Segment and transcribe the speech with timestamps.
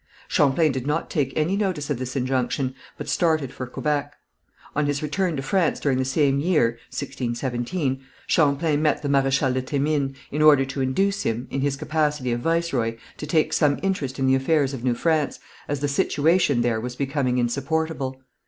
[0.27, 4.15] Champlain did not take any notice of this injunction, but started for Quebec.
[4.75, 9.61] On his return to France during the same year (1617) Champlain met the Maréchal de
[9.61, 14.17] Thémines, in order to induce him, in his capacity of viceroy, to take some interest
[14.17, 15.37] in the affairs of New France,
[15.67, 18.23] as the situation there was becoming insupportable.